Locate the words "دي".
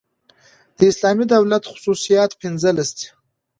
2.97-3.07